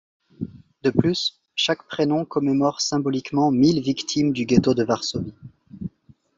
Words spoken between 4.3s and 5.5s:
du ghetto de Varsovie.